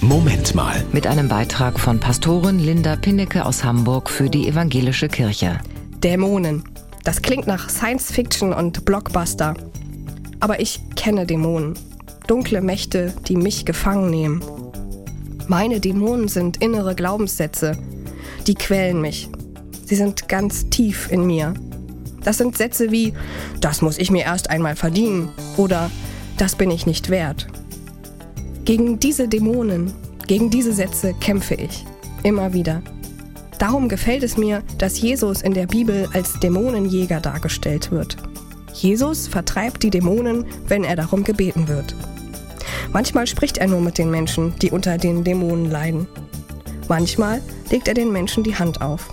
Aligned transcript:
Moment 0.00 0.54
mal. 0.54 0.84
Mit 0.92 1.08
einem 1.08 1.28
Beitrag 1.28 1.80
von 1.80 1.98
Pastorin 1.98 2.60
Linda 2.60 2.94
Pinnecke 2.94 3.44
aus 3.44 3.64
Hamburg 3.64 4.08
für 4.08 4.30
die 4.30 4.46
Evangelische 4.46 5.08
Kirche. 5.08 5.58
Dämonen. 6.04 6.62
Das 7.02 7.20
klingt 7.20 7.48
nach 7.48 7.68
Science 7.68 8.12
Fiction 8.12 8.52
und 8.52 8.84
Blockbuster. 8.84 9.54
Aber 10.38 10.60
ich 10.60 10.80
kenne 10.94 11.26
Dämonen. 11.26 11.74
Dunkle 12.28 12.60
Mächte, 12.60 13.12
die 13.26 13.36
mich 13.36 13.64
gefangen 13.64 14.08
nehmen. 14.08 14.40
Meine 15.48 15.80
Dämonen 15.80 16.28
sind 16.28 16.58
innere 16.58 16.94
Glaubenssätze. 16.94 17.76
Die 18.46 18.54
quälen 18.54 19.00
mich. 19.00 19.28
Sie 19.84 19.96
sind 19.96 20.28
ganz 20.28 20.70
tief 20.70 21.10
in 21.10 21.26
mir. 21.26 21.54
Das 22.22 22.38
sind 22.38 22.56
Sätze 22.56 22.92
wie, 22.92 23.14
das 23.60 23.82
muss 23.82 23.98
ich 23.98 24.12
mir 24.12 24.24
erst 24.24 24.48
einmal 24.48 24.76
verdienen 24.76 25.30
oder 25.56 25.90
das 26.36 26.54
bin 26.54 26.70
ich 26.70 26.86
nicht 26.86 27.10
wert. 27.10 27.48
Gegen 28.68 28.98
diese 29.00 29.28
Dämonen, 29.28 29.94
gegen 30.26 30.50
diese 30.50 30.74
Sätze 30.74 31.14
kämpfe 31.14 31.54
ich. 31.54 31.86
Immer 32.22 32.52
wieder. 32.52 32.82
Darum 33.58 33.88
gefällt 33.88 34.22
es 34.22 34.36
mir, 34.36 34.62
dass 34.76 35.00
Jesus 35.00 35.40
in 35.40 35.54
der 35.54 35.66
Bibel 35.66 36.06
als 36.12 36.38
Dämonenjäger 36.40 37.18
dargestellt 37.20 37.90
wird. 37.90 38.18
Jesus 38.74 39.26
vertreibt 39.26 39.82
die 39.84 39.88
Dämonen, 39.88 40.44
wenn 40.66 40.84
er 40.84 40.96
darum 40.96 41.24
gebeten 41.24 41.66
wird. 41.66 41.96
Manchmal 42.92 43.26
spricht 43.26 43.56
er 43.56 43.68
nur 43.68 43.80
mit 43.80 43.96
den 43.96 44.10
Menschen, 44.10 44.52
die 44.60 44.70
unter 44.70 44.98
den 44.98 45.24
Dämonen 45.24 45.70
leiden. 45.70 46.06
Manchmal 46.90 47.40
legt 47.70 47.88
er 47.88 47.94
den 47.94 48.12
Menschen 48.12 48.44
die 48.44 48.56
Hand 48.56 48.82
auf. 48.82 49.08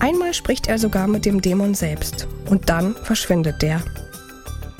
Einmal 0.00 0.34
spricht 0.34 0.66
er 0.66 0.80
sogar 0.80 1.06
mit 1.06 1.24
dem 1.24 1.40
Dämon 1.40 1.74
selbst 1.74 2.26
und 2.50 2.68
dann 2.68 2.96
verschwindet 3.04 3.62
der. 3.62 3.80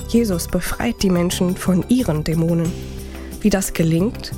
Jesus 0.09 0.49
befreit 0.49 0.97
die 1.05 1.11
Menschen 1.11 1.57
von 1.57 1.85
ihren 1.89 2.25
Dämonen. 2.25 2.73
Wie 3.41 3.51
das 3.51 3.73
gelingt? 3.73 4.33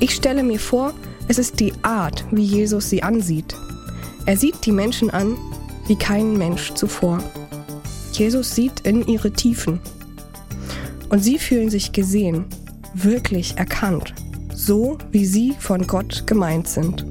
Ich 0.00 0.14
stelle 0.14 0.42
mir 0.42 0.60
vor, 0.60 0.92
es 1.28 1.38
ist 1.38 1.58
die 1.60 1.72
Art, 1.82 2.24
wie 2.30 2.44
Jesus 2.44 2.90
sie 2.90 3.02
ansieht. 3.02 3.56
Er 4.26 4.36
sieht 4.36 4.64
die 4.66 4.72
Menschen 4.72 5.10
an 5.10 5.36
wie 5.86 5.96
kein 5.96 6.36
Mensch 6.36 6.74
zuvor. 6.74 7.18
Jesus 8.12 8.54
sieht 8.54 8.80
in 8.80 9.06
ihre 9.06 9.30
Tiefen. 9.30 9.80
Und 11.08 11.22
sie 11.22 11.38
fühlen 11.38 11.70
sich 11.70 11.92
gesehen, 11.92 12.44
wirklich 12.94 13.56
erkannt, 13.56 14.14
so 14.52 14.98
wie 15.12 15.24
sie 15.24 15.54
von 15.58 15.86
Gott 15.86 16.26
gemeint 16.26 16.66
sind. 16.68 17.06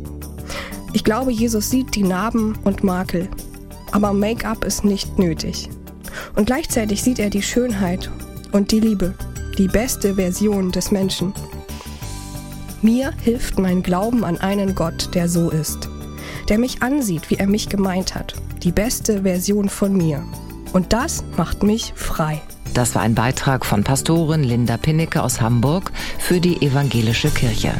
Ich 0.94 1.04
glaube, 1.04 1.32
Jesus 1.32 1.70
sieht 1.70 1.96
die 1.96 2.04
Narben 2.04 2.58
und 2.64 2.84
Makel, 2.84 3.30
aber 3.92 4.14
Make-up 4.14 4.66
ist 4.66 4.84
nicht 4.84 5.18
nötig. 5.18 5.70
Und 6.36 6.46
gleichzeitig 6.46 7.02
sieht 7.02 7.20
er 7.20 7.30
die 7.30 7.42
Schönheit 7.42 8.10
und 8.52 8.72
die 8.72 8.80
Liebe 8.80 9.14
die 9.58 9.68
beste 9.68 10.16
Version 10.16 10.72
des 10.72 10.92
Menschen. 10.92 11.34
Mir 12.82 13.14
hilft 13.22 13.58
mein 13.58 13.84
Glauben 13.84 14.24
an 14.24 14.38
einen 14.38 14.76
Gott, 14.76 15.16
der 15.16 15.30
so 15.30 15.50
ist, 15.50 15.90
der 16.50 16.60
mich 16.60 16.84
ansieht, 16.84 17.30
wie 17.30 17.36
er 17.36 17.48
mich 17.48 17.70
gemeint 17.70 18.16
hat, 18.16 18.36
die 18.64 18.72
beste 18.72 19.24
Version 19.24 19.70
von 19.70 19.96
mir. 19.96 20.24
Und 20.74 20.94
das 20.94 21.24
macht 21.38 21.64
mich 21.64 21.94
frei. 21.96 22.42
Das 22.74 22.94
war 22.96 23.02
ein 23.02 23.16
Beitrag 23.16 23.66
von 23.66 23.84
Pastorin 23.84 24.44
Linda 24.44 24.76
Pinnecke 24.76 25.24
aus 25.24 25.40
Hamburg 25.40 25.92
für 26.20 26.42
die 26.42 26.62
Evangelische 26.62 27.30
Kirche. 27.30 27.74